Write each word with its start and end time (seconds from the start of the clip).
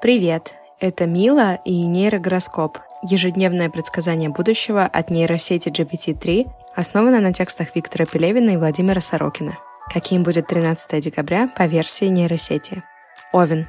Привет! 0.00 0.54
Это 0.78 1.06
Мила 1.06 1.58
и 1.64 1.84
нейрогороскоп– 1.84 2.78
ежедневное 3.02 3.68
предсказание 3.68 4.28
будущего 4.28 4.84
от 4.84 5.10
нейросети 5.10 5.70
GPT-3, 5.70 6.48
основанное 6.76 7.18
на 7.18 7.32
текстах 7.32 7.74
Виктора 7.74 8.06
Пелевина 8.06 8.50
и 8.50 8.56
Владимира 8.56 9.00
Сорокина. 9.00 9.58
Каким 9.92 10.22
будет 10.22 10.46
13 10.46 11.02
декабря 11.02 11.48
по 11.48 11.66
версии 11.66 12.04
нейросети. 12.04 12.84
Овен. 13.32 13.66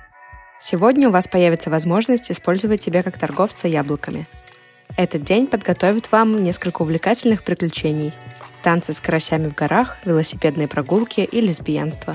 Сегодня 0.59 1.09
у 1.09 1.11
вас 1.11 1.27
появится 1.27 1.71
возможность 1.71 2.29
использовать 2.29 2.83
себя 2.83 3.01
как 3.01 3.17
торговца 3.17 3.67
яблоками. 3.67 4.27
Этот 4.97 5.23
день 5.23 5.47
подготовит 5.47 6.11
вам 6.11 6.43
несколько 6.43 6.83
увлекательных 6.83 7.43
приключений. 7.43 8.13
Танцы 8.61 8.93
с 8.93 9.01
карасями 9.01 9.49
в 9.49 9.55
горах, 9.55 9.97
велосипедные 10.05 10.67
прогулки 10.67 11.21
и 11.21 11.41
лесбиянство. 11.41 12.13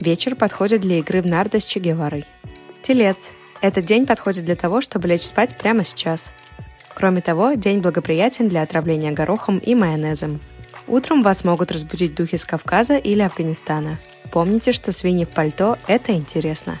Вечер 0.00 0.34
подходит 0.34 0.80
для 0.80 0.98
игры 0.98 1.22
в 1.22 1.26
нарды 1.26 1.60
с 1.60 1.64
Че 1.66 1.78
Геварой– 1.78 2.26
Телец. 2.90 3.30
Этот 3.60 3.84
день 3.84 4.04
подходит 4.04 4.44
для 4.44 4.56
того, 4.56 4.80
чтобы 4.80 5.06
лечь 5.06 5.22
спать 5.22 5.56
прямо 5.56 5.84
сейчас. 5.84 6.32
Кроме 6.92 7.20
того, 7.20 7.52
день 7.52 7.78
благоприятен 7.78 8.48
для 8.48 8.62
отравления 8.62 9.12
горохом 9.12 9.58
и 9.58 9.76
майонезом. 9.76 10.40
Утром 10.88 11.22
вас 11.22 11.44
могут 11.44 11.70
разбудить 11.70 12.16
духи 12.16 12.36
с 12.36 12.44
Кавказа 12.44 12.96
или 12.96 13.22
Афганистана. 13.22 14.00
Помните, 14.32 14.72
что 14.72 14.90
свиньи 14.90 15.24
в 15.24 15.28
пальто– 15.28 15.78
это 15.86 16.10
интересно. 16.10 16.80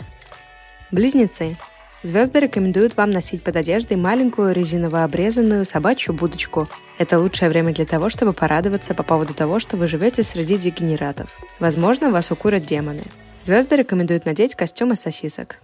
Близнецы. 0.90 1.54
Звезды 2.02 2.40
рекомендуют 2.40 2.96
вам 2.96 3.12
носить 3.12 3.44
под 3.44 3.54
одеждой 3.54 3.96
маленькую 3.96 4.52
резиново 4.52 5.04
обрезанную 5.04 5.64
собачью 5.64 6.12
будочку. 6.12 6.66
Это 6.98 7.20
лучшее 7.20 7.50
время 7.50 7.72
для 7.72 7.86
того, 7.86 8.10
чтобы 8.10 8.32
порадоваться 8.32 8.96
по 8.96 9.04
поводу 9.04 9.32
того, 9.32 9.60
что 9.60 9.76
вы 9.76 9.86
живете 9.86 10.24
среди 10.24 10.58
дегенератов. 10.58 11.38
Возможно, 11.60 12.10
вас 12.10 12.32
укурят 12.32 12.66
демоны. 12.66 13.04
Звезды 13.44 13.76
рекомендуют 13.76 14.26
надеть 14.26 14.56
костюм 14.56 14.92
из 14.92 15.00
сосисок. 15.00 15.58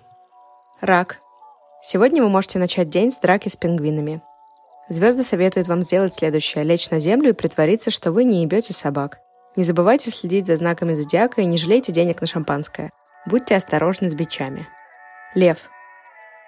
Рак. 0.81 1.21
Сегодня 1.83 2.23
вы 2.23 2.29
можете 2.29 2.59
начать 2.59 2.91
день 2.91 3.11
с 3.11 3.19
драки 3.19 3.49
с 3.49 3.57
пингвинами. 3.57 4.21
Звезды 4.91 5.25
советуют 5.25 5.69
вам 5.69 5.83
сделать 5.83 6.13
следующее– 6.13 6.65
лечь 6.65 6.91
на 6.91 6.99
землю 7.01 7.31
и 7.31 7.33
притвориться, 7.33 7.91
что 7.91 8.13
вы 8.13 8.25
не 8.25 8.43
ебете 8.43 8.75
собак. 8.75 9.21
Не 9.57 9.65
забывайте 9.65 10.11
следить 10.11 10.47
за 10.47 10.57
знаками 10.57 10.93
зодиака 10.93 11.41
и 11.41 11.47
не 11.47 11.57
жалейте 11.57 11.93
денег 11.93 12.21
на 12.21 12.27
шампанское. 12.27 12.91
Будьте 13.25 13.57
осторожны 13.57 14.11
с 14.11 14.15
бичами. 14.15 14.69
Лев. 15.35 15.71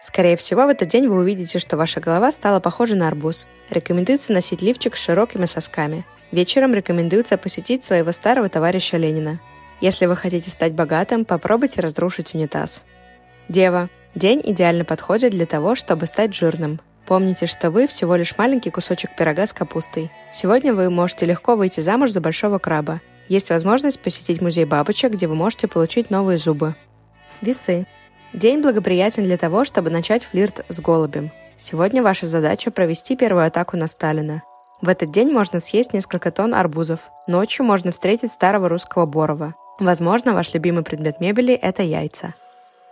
Скорее 0.03 0.37
всего, 0.37 0.67
в 0.67 0.69
этот 0.69 0.89
день 0.89 1.09
вы 1.09 1.17
увидите, 1.17 1.59
что 1.59 1.79
ваша 1.79 2.01
голова 2.01 2.31
стала 2.31 2.61
похожа 2.61 2.97
на 2.97 3.09
арбуз. 3.09 3.47
Рекомендуется 3.71 4.35
носить 4.35 4.61
лифчик 4.61 4.95
с 4.95 5.03
широкими 5.03 5.47
сосками. 5.47 6.05
Вечером 6.33 6.75
рекомендуется 6.75 7.39
посетить 7.39 7.83
своего 7.83 8.13
старого 8.13 8.51
товарища 8.51 8.99
Ленина. 8.99 9.41
Если 9.81 10.05
вы 10.05 10.17
хотите 10.17 10.51
стать 10.51 10.75
богатым, 10.75 11.25
попробуйте 11.25 11.81
разрушить 11.81 12.35
унитаз. 12.35 12.83
Дева. 13.49 13.89
День 14.19 14.43
идеально 14.45 14.85
подходит 14.85 15.31
для 15.31 15.47
того, 15.47 15.77
чтобы 15.77 16.07
стать 16.07 16.35
жирным. 16.35 16.81
Помните, 17.07 17.47
что 17.47 17.71
вы 17.71 17.87
всего 17.87 18.17
лишь 18.17 18.37
маленький 18.37 18.69
кусочек 18.69 19.15
пирога 19.15 19.47
с 19.47 19.53
капустой. 19.53 20.11
Сегодня 20.33 20.75
вы 20.75 20.91
можете 20.91 21.25
легко 21.25 21.55
выйти 21.55 21.83
замуж 21.83 22.11
за 22.11 22.21
большого 22.21 22.59
краба. 22.59 23.01
Есть 23.29 23.51
возможность 23.51 24.01
посетить 24.01 24.41
музей 24.41 24.65
бабочек, 24.65 25.13
где 25.13 25.29
вы 25.29 25.37
можете 25.37 25.69
получить 25.69 26.11
новые 26.11 26.37
зубы. 26.37 26.75
Весы. 27.43 27.87
День 28.33 28.61
благоприятен 28.61 29.23
для 29.23 29.37
того, 29.37 29.65
чтобы 29.65 29.89
начать 29.89 30.25
флирт 30.25 30.65
с 30.69 30.81
голубем. 30.81 31.31
Сегодня 31.57 32.03
ваша 32.03 32.27
задача 32.27 32.73
провести 32.73 33.15
первую 33.15 33.47
атаку 33.47 33.77
на 33.77 33.87
Сталина. 33.87 34.43
В 34.83 34.89
этот 34.89 35.13
день 35.13 35.31
можно 35.31 35.61
съесть 35.61 35.93
несколько 35.93 36.33
тонн 36.33 36.57
арбузов. 36.57 37.09
Ночью 37.29 37.65
можно 37.65 37.93
встретить 37.93 38.33
старого 38.33 38.69
русского 38.69 39.07
Борова. 39.07 39.55
Возможно, 39.79 40.35
ваш 40.35 40.55
любимый 40.55 40.83
предмет 40.83 41.21
мебели– 41.21 41.55
это 41.63 41.85
яйца. 41.85 42.35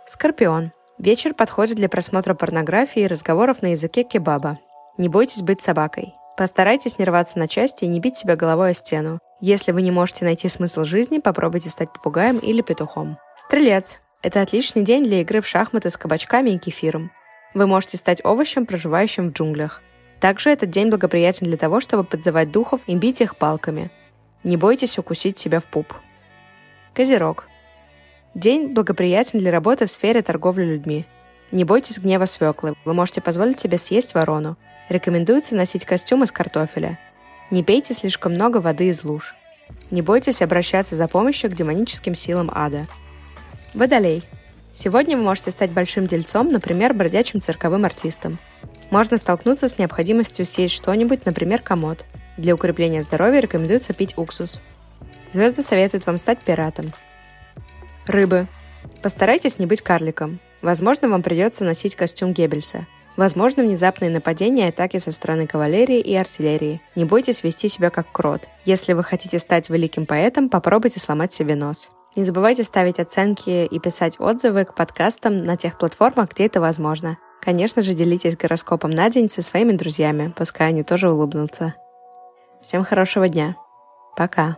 Скорпион. 0.05 0.71
Вечер 0.99 1.35
подходит 1.35 1.75
для 1.77 1.89
просмотра 1.89 2.33
порнографии 2.33 3.03
и 3.03 3.07
разговоров 3.07 3.61
на 3.61 3.67
языке 3.67 4.03
кебаба. 4.03 4.57
Не 4.97 5.09
бойтесь 5.09 5.43
быть 5.43 5.61
собакой. 5.61 6.15
Постарайтесь 6.35 6.97
не 6.97 7.05
рваться 7.05 7.37
на 7.37 7.47
части 7.47 7.83
и 7.83 7.87
не 7.87 7.99
бить 7.99 8.17
себя 8.17 8.35
головой 8.35 8.71
о 8.71 8.73
стену. 8.73 9.19
Если 9.39 9.71
вы 9.71 9.83
не 9.83 9.91
можете 9.91 10.25
найти 10.25 10.49
смысл 10.49 10.85
жизни, 10.85 11.19
попробуйте 11.19 11.69
стать 11.69 11.93
попугаем 11.93 12.39
или 12.39 12.61
петухом. 12.61 13.19
Стрелец. 13.35 13.99
Это 14.23 14.41
отличный 14.41 14.81
день 14.81 15.03
для 15.03 15.21
игры 15.21 15.41
в 15.41 15.47
шахматы 15.47 15.91
с 15.91 15.97
кабачками 15.97 16.49
и 16.49 16.57
кефиром. 16.57 17.11
Вы 17.53 17.67
можете 17.67 17.97
стать 17.97 18.25
овощем, 18.25 18.65
проживающим 18.65 19.29
в 19.29 19.33
джунглях. 19.33 19.83
Также 20.19 20.49
этот 20.49 20.71
день 20.71 20.89
благоприятен 20.89 21.45
для 21.45 21.57
того, 21.57 21.79
чтобы 21.79 22.03
подзывать 22.03 22.51
духов 22.51 22.81
и 22.87 22.95
бить 22.95 23.21
их 23.21 23.37
палками. 23.37 23.91
Не 24.43 24.57
бойтесь 24.57 24.97
укусить 24.97 25.37
себя 25.37 25.59
в 25.59 25.65
пуп. 25.65 25.93
Козерог. 26.95 27.47
День 28.35 28.73
благоприятен 28.73 29.39
для 29.39 29.51
работы 29.51 29.85
в 29.85 29.91
сфере 29.91 30.21
торговли 30.21 30.63
людьми. 30.63 31.05
Не 31.51 31.63
бойтесь 31.63 31.99
гнева 31.99 32.25
свеклы, 32.25 32.75
вы 32.85 32.93
можете 32.93 33.21
позволить 33.21 33.59
себе 33.59 33.77
съесть 33.77 34.13
ворону. 34.13 34.57
Рекомендуется 34.89 35.55
носить 35.55 35.85
костюм 35.85 36.23
из 36.23 36.31
картофеля. 36.31 36.99
Не 37.51 37.63
пейте 37.63 37.93
слишком 37.93 38.33
много 38.33 38.57
воды 38.57 38.89
из 38.89 39.03
луж. 39.03 39.35
Не 39.91 40.01
бойтесь 40.01 40.41
обращаться 40.41 40.95
за 40.95 41.07
помощью 41.07 41.49
к 41.49 41.55
демоническим 41.55 42.15
силам 42.15 42.51
ада. 42.53 42.85
Водолей. 43.73 44.23
Сегодня 44.73 45.17
вы 45.17 45.23
можете 45.23 45.51
стать 45.51 45.71
большим 45.71 46.05
дельцом, 46.05 46.49
например, 46.51 46.93
бродячим 46.93 47.41
цирковым 47.41 47.85
артистом. 47.85 48.37
Можно 48.91 49.17
столкнуться 49.17 49.67
с 49.67 49.79
необходимостью 49.79 50.45
съесть 50.45 50.75
что-нибудь, 50.75 51.25
например, 51.25 51.61
комод. 51.61 52.05
Для 52.37 52.53
укрепления 52.53 53.01
здоровья 53.01 53.39
рекомендуется 53.39 53.93
пить 53.93 54.17
уксус. 54.17 54.61
Звезды 55.33 55.63
советуют 55.63 56.05
вам 56.05 56.17
стать 56.17 56.39
пиратом. 56.39 56.93
Рыбы. 58.07 58.47
Постарайтесь 59.01 59.59
не 59.59 59.65
быть 59.65 59.81
карликом. 59.81 60.39
Возможно, 60.61 61.09
вам 61.09 61.23
придется 61.23 61.63
носить 61.63 61.95
костюм 61.95 62.33
Геббельса. 62.33 62.87
Возможно, 63.15 63.63
внезапные 63.63 64.11
нападения 64.11 64.67
и 64.67 64.69
атаки 64.69 64.97
со 64.97 65.11
стороны 65.11 65.47
кавалерии 65.47 65.99
и 65.99 66.15
артиллерии. 66.15 66.81
Не 66.95 67.03
бойтесь 67.03 67.43
вести 67.43 67.67
себя 67.67 67.89
как 67.89 68.11
крот. 68.11 68.47
Если 68.63 68.93
вы 68.93 69.03
хотите 69.03 69.39
стать 69.39 69.69
великим 69.69 70.05
поэтом, 70.05 70.49
попробуйте 70.49 70.99
сломать 70.99 71.33
себе 71.33 71.55
нос. 71.55 71.89
Не 72.15 72.23
забывайте 72.23 72.63
ставить 72.63 72.99
оценки 72.99 73.65
и 73.65 73.79
писать 73.79 74.19
отзывы 74.19 74.65
к 74.65 74.75
подкастам 74.75 75.35
на 75.35 75.57
тех 75.57 75.77
платформах, 75.77 76.31
где 76.31 76.45
это 76.45 76.61
возможно. 76.61 77.17
Конечно 77.41 77.81
же, 77.81 77.93
делитесь 77.93 78.37
гороскопом 78.37 78.91
на 78.91 79.09
день 79.09 79.29
со 79.29 79.41
своими 79.41 79.71
друзьями, 79.71 80.33
пускай 80.35 80.69
они 80.69 80.83
тоже 80.83 81.11
улыбнутся. 81.11 81.75
Всем 82.61 82.83
хорошего 82.83 83.29
дня. 83.29 83.55
Пока. 84.15 84.57